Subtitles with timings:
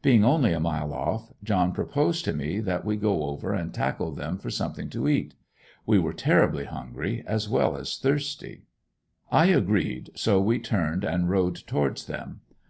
[0.00, 4.10] Being only a mile off, John proposed to me that we go over and tackle
[4.10, 5.34] them for something to eat.
[5.84, 8.62] We were terribly hungry, as well as thirsty.
[9.30, 12.40] I agreed, so we turned and rode towards them.